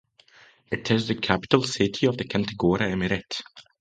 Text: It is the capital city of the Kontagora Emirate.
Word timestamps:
It 0.71 0.89
is 0.89 1.07
the 1.07 1.13
capital 1.13 1.61
city 1.61 2.07
of 2.07 2.17
the 2.17 2.23
Kontagora 2.23 2.89
Emirate. 2.91 3.43